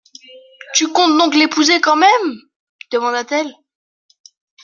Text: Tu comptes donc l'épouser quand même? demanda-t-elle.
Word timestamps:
Tu 0.73 0.87
comptes 0.91 1.15
donc 1.19 1.35
l'épouser 1.35 1.79
quand 1.79 1.95
même? 1.95 2.35
demanda-t-elle. 2.91 3.53